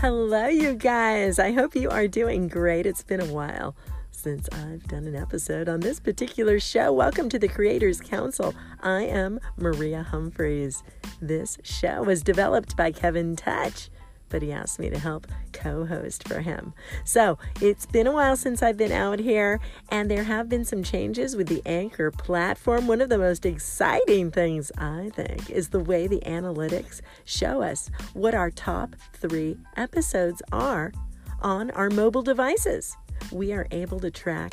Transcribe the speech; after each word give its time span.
Hello, 0.00 0.46
you 0.46 0.74
guys. 0.74 1.40
I 1.40 1.50
hope 1.50 1.74
you 1.74 1.90
are 1.90 2.06
doing 2.06 2.46
great. 2.46 2.86
It's 2.86 3.02
been 3.02 3.20
a 3.20 3.32
while 3.32 3.74
since 4.12 4.48
I've 4.52 4.86
done 4.86 5.08
an 5.08 5.16
episode 5.16 5.68
on 5.68 5.80
this 5.80 5.98
particular 5.98 6.60
show. 6.60 6.92
Welcome 6.92 7.28
to 7.30 7.38
the 7.38 7.48
Creators 7.48 8.00
Council. 8.00 8.54
I 8.80 9.02
am 9.02 9.40
Maria 9.56 10.04
Humphreys. 10.04 10.84
This 11.20 11.58
show 11.64 12.04
was 12.04 12.22
developed 12.22 12.76
by 12.76 12.92
Kevin 12.92 13.34
Touch 13.34 13.90
but 14.28 14.42
he 14.42 14.52
asked 14.52 14.78
me 14.78 14.90
to 14.90 14.98
help 14.98 15.26
co 15.58 15.84
host 15.84 16.26
for 16.28 16.40
him. 16.40 16.72
So 17.04 17.38
it's 17.60 17.86
been 17.86 18.06
a 18.06 18.12
while 18.12 18.36
since 18.36 18.62
I've 18.62 18.76
been 18.76 18.92
out 18.92 19.18
here, 19.18 19.60
and 19.90 20.10
there 20.10 20.24
have 20.24 20.48
been 20.48 20.64
some 20.64 20.82
changes 20.82 21.34
with 21.36 21.48
the 21.48 21.62
Anchor 21.66 22.10
platform. 22.10 22.86
One 22.86 23.00
of 23.00 23.08
the 23.08 23.18
most 23.18 23.44
exciting 23.44 24.30
things, 24.30 24.70
I 24.78 25.10
think, 25.14 25.50
is 25.50 25.68
the 25.68 25.80
way 25.80 26.06
the 26.06 26.20
analytics 26.20 27.00
show 27.24 27.62
us 27.62 27.90
what 28.14 28.34
our 28.34 28.50
top 28.50 28.94
three 29.14 29.56
episodes 29.76 30.42
are 30.52 30.92
on 31.40 31.70
our 31.72 31.90
mobile 31.90 32.22
devices. 32.22 32.96
We 33.32 33.52
are 33.52 33.66
able 33.70 34.00
to 34.00 34.10
track 34.10 34.52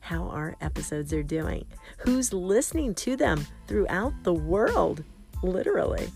how 0.00 0.24
our 0.24 0.56
episodes 0.60 1.12
are 1.12 1.22
doing, 1.22 1.64
who's 1.98 2.32
listening 2.32 2.94
to 2.96 3.16
them 3.16 3.46
throughout 3.68 4.12
the 4.24 4.34
world, 4.34 5.04
literally. 5.42 6.10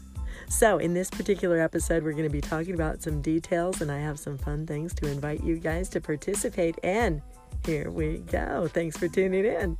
So, 0.48 0.78
in 0.78 0.94
this 0.94 1.10
particular 1.10 1.60
episode, 1.60 2.02
we're 2.02 2.12
going 2.12 2.24
to 2.24 2.30
be 2.30 2.40
talking 2.40 2.74
about 2.74 3.02
some 3.02 3.20
details, 3.20 3.80
and 3.80 3.90
I 3.90 3.98
have 3.98 4.18
some 4.18 4.38
fun 4.38 4.66
things 4.66 4.94
to 4.94 5.10
invite 5.10 5.42
you 5.42 5.58
guys 5.58 5.88
to 5.90 6.00
participate 6.00 6.78
in. 6.78 7.20
Here 7.64 7.90
we 7.90 8.18
go. 8.18 8.68
Thanks 8.68 8.96
for 8.96 9.08
tuning 9.08 9.44
in. 9.44 9.76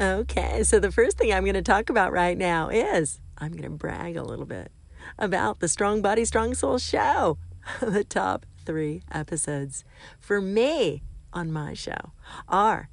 Okay, 0.00 0.62
so 0.62 0.78
the 0.78 0.92
first 0.92 1.18
thing 1.18 1.32
I'm 1.32 1.44
going 1.44 1.54
to 1.54 1.62
talk 1.62 1.90
about 1.90 2.12
right 2.12 2.36
now 2.36 2.68
is 2.68 3.20
I'm 3.38 3.50
going 3.50 3.62
to 3.62 3.70
brag 3.70 4.16
a 4.16 4.22
little 4.22 4.46
bit 4.46 4.70
about 5.18 5.60
the 5.60 5.68
Strong 5.68 6.02
Body, 6.02 6.24
Strong 6.24 6.54
Soul 6.54 6.78
show. 6.78 7.38
the 7.80 8.04
top 8.04 8.46
three 8.64 9.02
episodes 9.10 9.84
for 10.20 10.40
me 10.40 11.02
on 11.32 11.52
my 11.52 11.74
show 11.74 12.12
are 12.48 12.88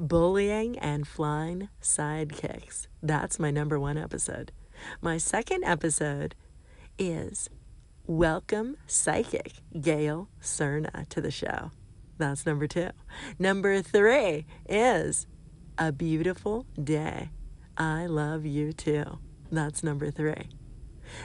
Bullying 0.00 0.78
and 0.78 1.06
Flying 1.06 1.68
Sidekicks. 1.82 2.86
That's 3.02 3.38
my 3.38 3.50
number 3.50 3.78
one 3.78 3.98
episode. 3.98 4.50
My 5.02 5.18
second 5.18 5.62
episode 5.62 6.34
is 6.98 7.50
Welcome 8.06 8.78
Psychic 8.86 9.52
Gail 9.78 10.30
Cerna 10.40 11.06
to 11.10 11.20
the 11.20 11.30
show. 11.30 11.70
That's 12.16 12.46
number 12.46 12.66
two. 12.66 12.88
Number 13.38 13.82
three 13.82 14.46
is 14.66 15.26
A 15.76 15.92
Beautiful 15.92 16.64
Day. 16.82 17.28
I 17.76 18.06
love 18.06 18.46
you 18.46 18.72
too. 18.72 19.18
That's 19.52 19.82
number 19.82 20.10
three. 20.10 20.48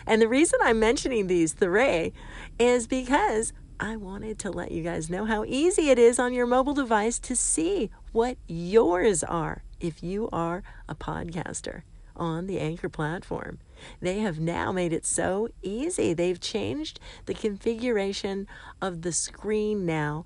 And 0.06 0.22
the 0.22 0.28
reason 0.28 0.60
I'm 0.62 0.82
mentioning 0.82 1.28
these 1.28 1.54
three 1.54 2.12
is 2.60 2.88
because 2.88 3.54
I 3.80 3.96
wanted 3.96 4.40
to 4.40 4.52
let 4.52 4.72
you 4.72 4.84
guys 4.84 5.10
know 5.10 5.26
how 5.26 5.46
easy 5.46 5.90
it 5.90 6.00
is 6.00 6.20
on 6.20 6.34
your 6.34 6.46
mobile 6.46 6.74
device 6.74 7.20
to 7.20 7.36
see 7.36 7.90
what 8.16 8.38
yours 8.48 9.26
are 9.26 9.62
if 9.82 10.02
you 10.02 10.30
are 10.32 10.64
a 10.88 10.96
podcaster 10.96 11.82
on 12.16 12.48
the 12.48 12.60
Anchor 12.60 12.88
platform. 12.88 13.60
They 14.00 14.20
have 14.20 14.40
now 14.40 14.72
made 14.72 14.94
it 14.94 15.06
so 15.06 15.50
easy. 15.62 16.14
They've 16.14 16.40
changed 16.40 16.98
the 17.26 17.34
configuration 17.34 18.48
of 18.82 19.02
the 19.02 19.12
screen 19.12 19.86
now 19.86 20.24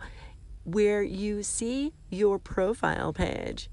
where 0.65 1.01
you 1.01 1.41
see 1.41 1.93
your 2.11 2.37
profile 2.37 3.11
page. 3.11 3.71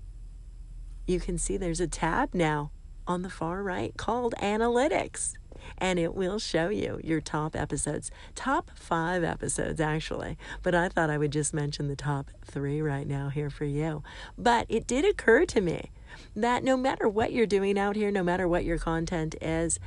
You 1.07 1.21
can 1.21 1.37
see 1.37 1.59
there's 1.59 1.79
a 1.81 1.87
tab 1.87 2.33
now 2.33 2.71
on 3.07 3.21
the 3.21 3.29
far 3.29 3.63
right 3.63 3.95
called 3.99 4.35
Analytics 4.41 5.35
and 5.79 5.99
it 5.99 6.15
will 6.15 6.39
show 6.39 6.69
you 6.69 7.01
your 7.03 7.21
top 7.21 7.57
episodes. 7.57 8.11
Top 8.35 8.71
five 8.75 9.25
episodes, 9.25 9.81
actually. 9.81 10.39
But 10.63 10.75
I 10.75 10.89
thought 10.89 11.11
I 11.11 11.19
would 11.19 11.33
just 11.33 11.55
mention 11.55 11.89
the 11.89 11.97
top 11.97 12.31
three 12.45 12.81
right 12.81 13.07
now 13.07 13.29
here 13.29 13.51
for 13.51 13.65
you. 13.65 14.03
But 14.37 14.67
it 14.69 14.87
did 14.87 15.05
occur 15.05 15.45
to 15.47 15.61
me 15.61 15.91
that 16.35 16.65
no 16.65 16.77
matter 16.77 17.09
what 17.09 17.33
you're 17.33 17.47
doing 17.47 17.79
out 17.79 17.97
here, 17.97 18.11
no 18.11 18.23
matter 18.23 18.49
what 18.49 18.65
your 18.65 18.79
content 18.79 19.35
is, 19.41 19.79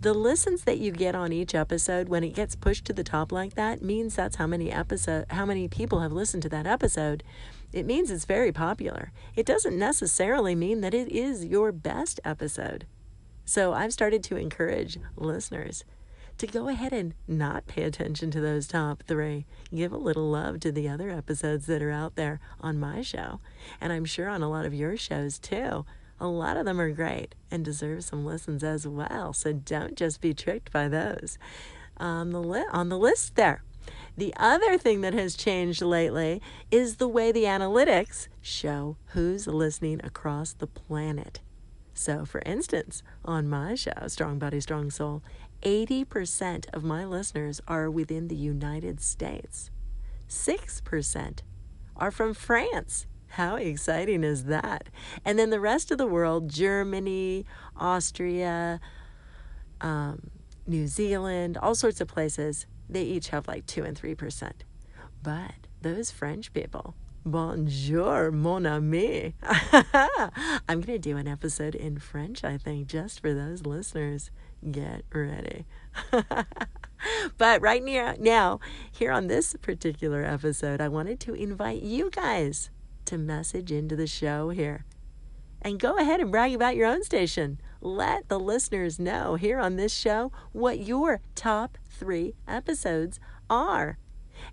the 0.00 0.12
listens 0.12 0.64
that 0.64 0.78
you 0.78 0.92
get 0.92 1.14
on 1.14 1.32
each 1.32 1.54
episode 1.54 2.08
when 2.08 2.22
it 2.22 2.34
gets 2.34 2.54
pushed 2.54 2.84
to 2.84 2.92
the 2.92 3.02
top 3.02 3.32
like 3.32 3.54
that 3.54 3.82
means 3.82 4.14
that's 4.14 4.36
how 4.36 4.46
many 4.46 4.70
episode 4.70 5.24
how 5.30 5.46
many 5.46 5.68
people 5.68 6.00
have 6.00 6.12
listened 6.12 6.42
to 6.42 6.48
that 6.48 6.66
episode 6.66 7.22
it 7.72 7.86
means 7.86 8.10
it's 8.10 8.26
very 8.26 8.52
popular 8.52 9.10
it 9.34 9.46
doesn't 9.46 9.78
necessarily 9.78 10.54
mean 10.54 10.80
that 10.82 10.94
it 10.94 11.08
is 11.08 11.44
your 11.46 11.72
best 11.72 12.20
episode 12.24 12.86
so 13.46 13.72
I've 13.72 13.92
started 13.92 14.22
to 14.24 14.36
encourage 14.36 14.98
listeners 15.16 15.84
to 16.38 16.46
go 16.46 16.68
ahead 16.68 16.92
and 16.92 17.14
not 17.26 17.66
pay 17.66 17.84
attention 17.84 18.30
to 18.32 18.40
those 18.40 18.66
top 18.66 19.02
three. 19.06 19.46
Give 19.74 19.92
a 19.92 19.96
little 19.96 20.28
love 20.28 20.60
to 20.60 20.72
the 20.72 20.88
other 20.88 21.10
episodes 21.10 21.66
that 21.66 21.80
are 21.80 21.90
out 21.90 22.16
there 22.16 22.40
on 22.60 22.78
my 22.78 23.00
show. 23.00 23.40
And 23.80 23.92
I'm 23.92 24.04
sure 24.04 24.28
on 24.28 24.42
a 24.42 24.50
lot 24.50 24.66
of 24.66 24.74
your 24.74 24.96
shows 24.96 25.38
too. 25.38 25.86
A 26.18 26.26
lot 26.26 26.56
of 26.56 26.64
them 26.64 26.80
are 26.80 26.90
great 26.90 27.34
and 27.50 27.64
deserve 27.64 28.04
some 28.04 28.26
listens 28.26 28.64
as 28.64 28.86
well. 28.86 29.32
So 29.32 29.52
don't 29.52 29.96
just 29.96 30.20
be 30.20 30.34
tricked 30.34 30.72
by 30.72 30.88
those 30.88 31.38
on 31.96 32.30
the, 32.30 32.42
li- 32.42 32.66
on 32.72 32.88
the 32.88 32.98
list 32.98 33.36
there. 33.36 33.62
The 34.16 34.34
other 34.36 34.76
thing 34.76 35.02
that 35.02 35.14
has 35.14 35.36
changed 35.36 35.80
lately 35.80 36.42
is 36.70 36.96
the 36.96 37.08
way 37.08 37.32
the 37.32 37.44
analytics 37.44 38.28
show 38.42 38.96
who's 39.08 39.46
listening 39.46 40.00
across 40.02 40.52
the 40.52 40.66
planet. 40.66 41.40
So, 41.98 42.26
for 42.26 42.42
instance, 42.44 43.02
on 43.24 43.48
my 43.48 43.74
show, 43.74 44.06
Strong 44.08 44.38
Body, 44.38 44.60
Strong 44.60 44.90
Soul, 44.90 45.22
80% 45.62 46.66
of 46.74 46.84
my 46.84 47.06
listeners 47.06 47.62
are 47.66 47.90
within 47.90 48.28
the 48.28 48.36
United 48.36 49.00
States. 49.00 49.70
6% 50.28 51.38
are 51.96 52.10
from 52.10 52.34
France. 52.34 53.06
How 53.28 53.56
exciting 53.56 54.24
is 54.24 54.44
that? 54.44 54.90
And 55.24 55.38
then 55.38 55.48
the 55.48 55.58
rest 55.58 55.90
of 55.90 55.96
the 55.96 56.06
world 56.06 56.50
Germany, 56.50 57.46
Austria, 57.74 58.78
um, 59.80 60.30
New 60.66 60.88
Zealand, 60.88 61.56
all 61.56 61.74
sorts 61.74 62.02
of 62.02 62.08
places 62.08 62.66
they 62.90 63.04
each 63.04 63.28
have 63.28 63.48
like 63.48 63.64
2 63.64 63.84
and 63.84 63.98
3%. 63.98 64.52
But 65.22 65.54
those 65.80 66.10
French 66.10 66.52
people, 66.52 66.94
Bonjour, 67.28 68.30
mon 68.30 68.66
ami. 68.66 69.34
I'm 69.42 70.80
going 70.80 70.82
to 70.82 70.98
do 71.00 71.16
an 71.16 71.26
episode 71.26 71.74
in 71.74 71.98
French, 71.98 72.44
I 72.44 72.56
think, 72.56 72.86
just 72.86 73.18
for 73.18 73.34
those 73.34 73.66
listeners. 73.66 74.30
Get 74.70 75.02
ready. 75.12 75.66
but 77.36 77.60
right 77.60 77.82
near, 77.82 78.14
now, 78.20 78.60
here 78.92 79.10
on 79.10 79.26
this 79.26 79.56
particular 79.60 80.22
episode, 80.22 80.80
I 80.80 80.86
wanted 80.86 81.18
to 81.18 81.34
invite 81.34 81.82
you 81.82 82.10
guys 82.10 82.70
to 83.06 83.18
message 83.18 83.72
into 83.72 83.96
the 83.96 84.06
show 84.06 84.50
here. 84.50 84.84
And 85.60 85.80
go 85.80 85.98
ahead 85.98 86.20
and 86.20 86.30
brag 86.30 86.54
about 86.54 86.76
your 86.76 86.86
own 86.86 87.02
station. 87.02 87.60
Let 87.80 88.28
the 88.28 88.38
listeners 88.38 89.00
know 89.00 89.34
here 89.34 89.58
on 89.58 89.74
this 89.74 89.92
show 89.92 90.30
what 90.52 90.78
your 90.78 91.22
top 91.34 91.76
three 91.90 92.34
episodes 92.46 93.18
are. 93.50 93.98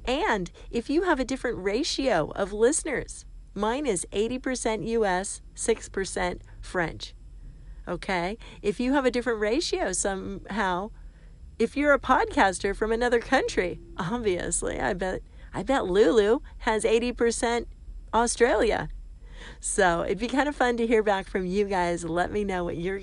And 0.05 0.51
if 0.71 0.89
you 0.89 1.03
have 1.03 1.19
a 1.19 1.25
different 1.25 1.57
ratio 1.57 2.31
of 2.35 2.53
listeners, 2.53 3.25
mine 3.53 3.85
is 3.85 4.05
80% 4.11 4.87
US, 4.87 5.41
6% 5.55 6.41
French. 6.61 7.13
Okay? 7.87 8.37
If 8.61 8.79
you 8.79 8.93
have 8.93 9.05
a 9.05 9.11
different 9.11 9.39
ratio 9.39 9.91
somehow, 9.91 10.91
if 11.59 11.77
you're 11.77 11.93
a 11.93 11.99
podcaster 11.99 12.75
from 12.75 12.91
another 12.91 13.19
country, 13.19 13.79
obviously, 13.97 14.79
I 14.79 14.93
bet 14.93 15.21
I 15.53 15.61
bet 15.61 15.85
Lulu 15.85 16.39
has 16.59 16.83
80% 16.83 17.67
Australia. 18.13 18.89
So, 19.59 20.03
it'd 20.03 20.17
be 20.17 20.27
kind 20.27 20.49
of 20.49 20.55
fun 20.55 20.77
to 20.77 20.87
hear 20.87 21.03
back 21.03 21.27
from 21.27 21.45
you 21.45 21.65
guys. 21.65 22.03
Let 22.03 22.31
me 22.31 22.43
know 22.43 22.63
what 22.63 22.77
your 22.77 22.99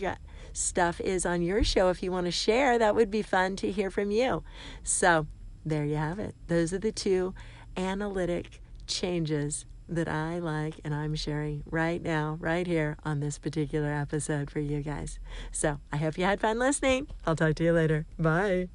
stuff 0.53 1.01
is 1.01 1.25
on 1.25 1.43
your 1.43 1.63
show 1.63 1.91
if 1.91 2.03
you 2.03 2.11
want 2.11 2.27
to 2.27 2.33
share. 2.33 2.79
That 2.79 2.95
would 2.95 3.11
be 3.11 3.23
fun 3.23 3.57
to 3.57 3.71
hear 3.71 3.91
from 3.91 4.11
you. 4.11 4.43
So, 4.83 5.27
there 5.65 5.85
you 5.85 5.97
have 5.97 6.19
it. 6.19 6.35
Those 6.49 6.73
are 6.73 6.79
the 6.79 6.93
two 6.93 7.35
analytic 7.77 8.61
changes 8.87 9.67
that 9.89 10.09
I 10.09 10.39
like 10.39 10.81
and 10.85 10.95
I'm 10.95 11.15
sharing 11.15 11.63
right 11.67 12.01
now, 12.03 12.39
right 12.41 12.67
here 12.67 12.97
on 13.05 13.21
this 13.21 13.39
particular 13.39 13.93
episode 13.93 14.51
for 14.51 14.61
you 14.61 14.83
guys. 14.83 15.19
So 15.51 15.81
I 15.93 15.97
hope 15.97 16.17
you 16.17 16.25
had 16.25 16.41
fun 16.41 16.59
listening. 16.59 17.09
I'll 17.27 17.37
talk 17.37 17.55
to 17.57 17.65
you 17.65 17.73
later. 17.73 18.07
Bye. 18.19 18.69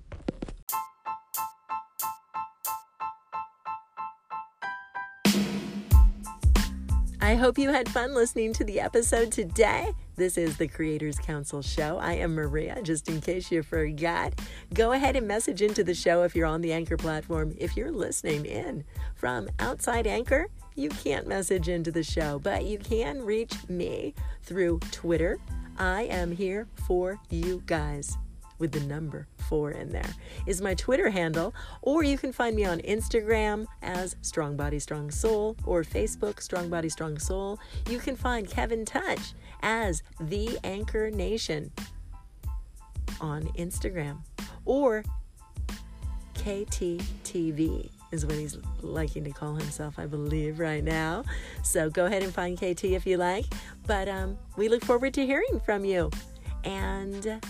I 7.21 7.33
hope 7.33 7.57
you 7.57 7.69
had 7.71 7.89
fun 7.89 8.13
listening 8.13 8.53
to 8.53 8.63
the 8.63 8.79
episode 8.79 9.31
today. 9.31 9.93
This 10.17 10.37
is 10.37 10.55
the 10.55 10.69
Creators 10.69 11.19
Council 11.19 11.61
show. 11.61 11.97
I 11.97 12.13
am 12.13 12.35
Maria, 12.35 12.81
just 12.81 13.09
in 13.09 13.19
case 13.19 13.51
you 13.51 13.61
forgot. 13.63 14.33
Go 14.73 14.93
ahead 14.93 15.17
and 15.17 15.27
message 15.27 15.61
into 15.61 15.83
the 15.83 15.93
show 15.93 16.23
if 16.23 16.33
you're 16.33 16.45
on 16.45 16.61
the 16.61 16.71
Anchor 16.71 16.95
platform. 16.95 17.53
If 17.57 17.75
you're 17.75 17.91
listening 17.91 18.45
in 18.45 18.85
from 19.15 19.49
outside 19.59 20.07
Anchor, 20.07 20.47
you 20.75 20.87
can't 20.87 21.27
message 21.27 21.67
into 21.67 21.91
the 21.91 22.03
show, 22.03 22.39
but 22.39 22.63
you 22.63 22.79
can 22.79 23.23
reach 23.23 23.67
me 23.67 24.13
through 24.43 24.79
Twitter. 24.91 25.37
I 25.77 26.03
am 26.03 26.31
here 26.31 26.67
for 26.87 27.19
you 27.29 27.61
guys. 27.65 28.17
With 28.59 28.71
the 28.71 28.79
number 28.81 29.27
four 29.37 29.71
in 29.71 29.89
there, 29.89 30.13
is 30.45 30.61
my 30.61 30.73
Twitter 30.73 31.09
handle, 31.09 31.53
or 31.81 32.03
you 32.03 32.17
can 32.17 32.31
find 32.31 32.55
me 32.55 32.65
on 32.65 32.79
Instagram 32.79 33.65
as 33.81 34.15
Strong 34.21 34.57
Body 34.57 34.79
Strong 34.79 35.11
Soul 35.11 35.55
or 35.65 35.83
Facebook 35.83 36.41
Strong 36.41 36.69
Body 36.69 36.89
Strong 36.89 37.19
Soul. 37.19 37.59
You 37.89 37.99
can 37.99 38.15
find 38.15 38.49
Kevin 38.49 38.85
Touch 38.85 39.33
as 39.61 40.03
The 40.19 40.57
Anchor 40.63 41.09
Nation 41.11 41.71
on 43.21 43.43
Instagram 43.57 44.19
or 44.65 45.03
KTTV 46.35 47.89
is 48.11 48.25
what 48.25 48.35
he's 48.35 48.57
liking 48.81 49.23
to 49.23 49.31
call 49.31 49.55
himself, 49.55 49.97
I 49.97 50.05
believe, 50.05 50.59
right 50.59 50.83
now. 50.83 51.23
So 51.63 51.89
go 51.89 52.05
ahead 52.05 52.23
and 52.23 52.33
find 52.33 52.57
KT 52.57 52.83
if 52.85 53.05
you 53.05 53.17
like. 53.17 53.45
But 53.87 54.07
um, 54.07 54.37
we 54.55 54.69
look 54.69 54.85
forward 54.85 55.13
to 55.15 55.25
hearing 55.25 55.59
from 55.65 55.85
you. 55.85 56.11
And 56.63 57.41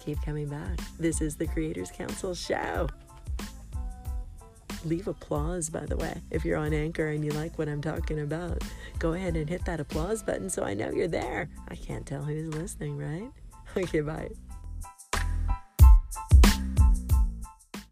keep 0.00 0.20
coming 0.22 0.48
back. 0.48 0.78
This 0.98 1.20
is 1.20 1.36
the 1.36 1.46
Creators 1.46 1.90
Council 1.90 2.34
show. 2.34 2.88
Leave 4.84 5.08
applause, 5.08 5.68
by 5.68 5.84
the 5.84 5.96
way, 5.96 6.20
if 6.30 6.44
you're 6.44 6.56
on 6.56 6.72
Anchor 6.72 7.08
and 7.08 7.24
you 7.24 7.30
like 7.32 7.58
what 7.58 7.68
I'm 7.68 7.82
talking 7.82 8.20
about. 8.20 8.62
Go 8.98 9.12
ahead 9.12 9.36
and 9.36 9.48
hit 9.48 9.64
that 9.66 9.78
applause 9.78 10.22
button 10.22 10.48
so 10.48 10.62
I 10.62 10.74
know 10.74 10.90
you're 10.90 11.06
there. 11.06 11.48
I 11.68 11.76
can't 11.76 12.06
tell 12.06 12.22
who's 12.22 12.52
listening, 12.54 12.98
right? 12.98 13.30
Okay, 13.76 14.00
bye. 14.00 14.28